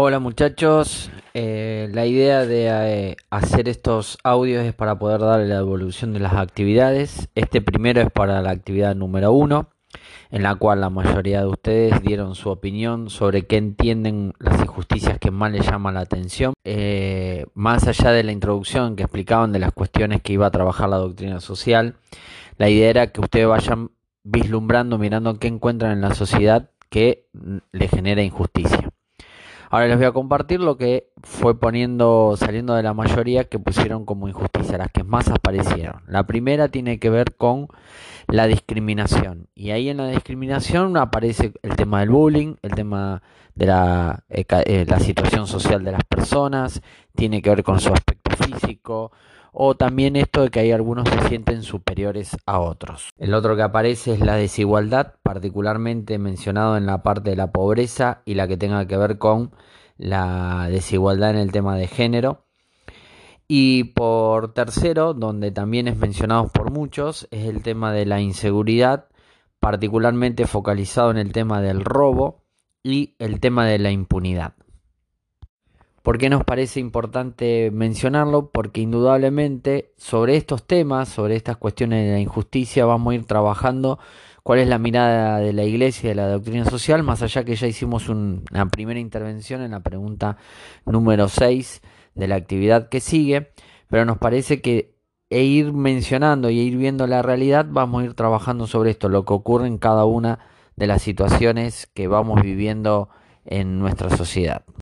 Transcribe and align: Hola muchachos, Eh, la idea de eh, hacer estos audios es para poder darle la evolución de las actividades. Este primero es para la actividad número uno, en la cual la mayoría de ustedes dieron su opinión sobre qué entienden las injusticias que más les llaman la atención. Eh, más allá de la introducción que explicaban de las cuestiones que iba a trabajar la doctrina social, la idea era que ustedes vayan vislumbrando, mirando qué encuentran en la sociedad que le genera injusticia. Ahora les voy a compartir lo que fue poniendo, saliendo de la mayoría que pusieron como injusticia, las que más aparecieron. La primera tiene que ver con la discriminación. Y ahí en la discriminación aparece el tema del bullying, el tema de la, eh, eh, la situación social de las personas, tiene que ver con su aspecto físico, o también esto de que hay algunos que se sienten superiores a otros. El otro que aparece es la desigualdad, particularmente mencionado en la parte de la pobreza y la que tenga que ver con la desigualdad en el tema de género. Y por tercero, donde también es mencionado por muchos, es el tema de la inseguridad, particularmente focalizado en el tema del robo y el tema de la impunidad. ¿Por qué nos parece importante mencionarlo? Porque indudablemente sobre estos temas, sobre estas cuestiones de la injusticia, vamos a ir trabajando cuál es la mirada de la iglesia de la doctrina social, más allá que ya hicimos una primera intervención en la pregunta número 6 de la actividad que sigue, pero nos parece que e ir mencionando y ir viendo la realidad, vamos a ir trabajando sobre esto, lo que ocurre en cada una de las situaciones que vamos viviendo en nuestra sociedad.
Hola 0.00 0.20
muchachos, 0.20 1.10
Eh, 1.34 1.88
la 1.92 2.06
idea 2.06 2.46
de 2.46 2.68
eh, 2.68 3.16
hacer 3.30 3.68
estos 3.68 4.16
audios 4.22 4.64
es 4.64 4.72
para 4.72 4.96
poder 4.96 5.20
darle 5.20 5.48
la 5.48 5.56
evolución 5.58 6.12
de 6.12 6.20
las 6.20 6.34
actividades. 6.34 7.28
Este 7.34 7.60
primero 7.60 8.00
es 8.00 8.08
para 8.08 8.40
la 8.40 8.50
actividad 8.50 8.94
número 8.94 9.32
uno, 9.32 9.70
en 10.30 10.44
la 10.44 10.54
cual 10.54 10.82
la 10.82 10.88
mayoría 10.88 11.40
de 11.40 11.48
ustedes 11.48 12.00
dieron 12.00 12.36
su 12.36 12.48
opinión 12.48 13.10
sobre 13.10 13.48
qué 13.48 13.56
entienden 13.56 14.34
las 14.38 14.60
injusticias 14.60 15.18
que 15.18 15.32
más 15.32 15.50
les 15.50 15.66
llaman 15.66 15.94
la 15.94 16.00
atención. 16.02 16.54
Eh, 16.62 17.46
más 17.54 17.88
allá 17.88 18.12
de 18.12 18.22
la 18.22 18.30
introducción 18.30 18.94
que 18.94 19.02
explicaban 19.02 19.50
de 19.50 19.58
las 19.58 19.72
cuestiones 19.72 20.22
que 20.22 20.34
iba 20.34 20.46
a 20.46 20.52
trabajar 20.52 20.88
la 20.88 20.98
doctrina 20.98 21.40
social, 21.40 21.96
la 22.56 22.70
idea 22.70 22.88
era 22.88 23.10
que 23.10 23.20
ustedes 23.20 23.48
vayan 23.48 23.90
vislumbrando, 24.22 24.96
mirando 24.96 25.40
qué 25.40 25.48
encuentran 25.48 25.90
en 25.90 26.02
la 26.02 26.14
sociedad 26.14 26.70
que 26.88 27.26
le 27.72 27.88
genera 27.88 28.22
injusticia. 28.22 28.90
Ahora 29.70 29.86
les 29.86 29.98
voy 29.98 30.06
a 30.06 30.12
compartir 30.12 30.60
lo 30.60 30.78
que 30.78 31.10
fue 31.22 31.58
poniendo, 31.58 32.36
saliendo 32.38 32.74
de 32.74 32.82
la 32.82 32.94
mayoría 32.94 33.44
que 33.44 33.58
pusieron 33.58 34.06
como 34.06 34.28
injusticia, 34.28 34.78
las 34.78 34.90
que 34.90 35.04
más 35.04 35.28
aparecieron. 35.28 36.02
La 36.06 36.26
primera 36.26 36.68
tiene 36.68 36.98
que 36.98 37.10
ver 37.10 37.34
con 37.36 37.68
la 38.28 38.46
discriminación. 38.46 39.48
Y 39.54 39.70
ahí 39.70 39.90
en 39.90 39.98
la 39.98 40.08
discriminación 40.08 40.96
aparece 40.96 41.52
el 41.62 41.76
tema 41.76 42.00
del 42.00 42.10
bullying, 42.10 42.54
el 42.62 42.74
tema 42.74 43.22
de 43.54 43.66
la, 43.66 44.24
eh, 44.30 44.44
eh, 44.66 44.86
la 44.88 45.00
situación 45.00 45.46
social 45.46 45.84
de 45.84 45.92
las 45.92 46.04
personas, 46.04 46.80
tiene 47.14 47.42
que 47.42 47.50
ver 47.50 47.62
con 47.62 47.80
su 47.80 47.92
aspecto 47.92 48.17
físico, 48.38 49.12
o 49.52 49.76
también 49.76 50.16
esto 50.16 50.42
de 50.42 50.50
que 50.50 50.60
hay 50.60 50.72
algunos 50.72 51.04
que 51.04 51.18
se 51.20 51.28
sienten 51.28 51.62
superiores 51.62 52.36
a 52.46 52.60
otros. 52.60 53.10
El 53.18 53.34
otro 53.34 53.56
que 53.56 53.62
aparece 53.62 54.14
es 54.14 54.20
la 54.20 54.36
desigualdad, 54.36 55.14
particularmente 55.22 56.18
mencionado 56.18 56.76
en 56.76 56.86
la 56.86 57.02
parte 57.02 57.30
de 57.30 57.36
la 57.36 57.50
pobreza 57.50 58.22
y 58.24 58.34
la 58.34 58.46
que 58.46 58.56
tenga 58.56 58.86
que 58.86 58.96
ver 58.96 59.18
con 59.18 59.50
la 59.96 60.68
desigualdad 60.70 61.30
en 61.30 61.38
el 61.38 61.52
tema 61.52 61.76
de 61.76 61.88
género. 61.88 62.44
Y 63.48 63.84
por 63.84 64.52
tercero, 64.52 65.14
donde 65.14 65.50
también 65.50 65.88
es 65.88 65.96
mencionado 65.96 66.48
por 66.48 66.70
muchos, 66.70 67.26
es 67.30 67.46
el 67.46 67.62
tema 67.62 67.92
de 67.92 68.06
la 68.06 68.20
inseguridad, 68.20 69.06
particularmente 69.58 70.46
focalizado 70.46 71.10
en 71.10 71.16
el 71.16 71.32
tema 71.32 71.62
del 71.62 71.84
robo 71.84 72.44
y 72.82 73.16
el 73.18 73.40
tema 73.40 73.66
de 73.66 73.78
la 73.78 73.90
impunidad. 73.90 74.52
¿Por 76.08 76.16
qué 76.16 76.30
nos 76.30 76.42
parece 76.42 76.80
importante 76.80 77.70
mencionarlo? 77.70 78.50
Porque 78.50 78.80
indudablemente 78.80 79.92
sobre 79.98 80.38
estos 80.38 80.66
temas, 80.66 81.10
sobre 81.10 81.36
estas 81.36 81.58
cuestiones 81.58 82.06
de 82.06 82.12
la 82.12 82.18
injusticia, 82.18 82.86
vamos 82.86 83.12
a 83.12 83.16
ir 83.16 83.26
trabajando 83.26 83.98
cuál 84.42 84.60
es 84.60 84.68
la 84.68 84.78
mirada 84.78 85.38
de 85.38 85.52
la 85.52 85.64
iglesia 85.64 86.08
de 86.08 86.14
la 86.14 86.26
doctrina 86.26 86.64
social, 86.64 87.02
más 87.02 87.20
allá 87.20 87.44
que 87.44 87.56
ya 87.56 87.66
hicimos 87.66 88.08
una 88.08 88.70
primera 88.70 88.98
intervención 88.98 89.60
en 89.60 89.72
la 89.72 89.80
pregunta 89.80 90.38
número 90.86 91.28
6 91.28 91.82
de 92.14 92.26
la 92.26 92.36
actividad 92.36 92.88
que 92.88 93.00
sigue, 93.00 93.52
pero 93.90 94.06
nos 94.06 94.16
parece 94.16 94.62
que 94.62 94.94
e 95.28 95.42
ir 95.42 95.74
mencionando 95.74 96.48
y 96.48 96.58
ir 96.58 96.78
viendo 96.78 97.06
la 97.06 97.20
realidad, 97.20 97.66
vamos 97.68 98.00
a 98.00 98.06
ir 98.06 98.14
trabajando 98.14 98.66
sobre 98.66 98.92
esto, 98.92 99.10
lo 99.10 99.26
que 99.26 99.34
ocurre 99.34 99.66
en 99.66 99.76
cada 99.76 100.06
una 100.06 100.38
de 100.74 100.86
las 100.86 101.02
situaciones 101.02 101.86
que 101.92 102.08
vamos 102.08 102.40
viviendo 102.40 103.10
en 103.44 103.78
nuestra 103.78 104.08
sociedad. 104.08 104.64